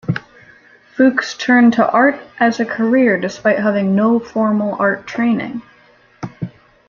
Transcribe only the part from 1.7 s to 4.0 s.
to art as a career, despite having had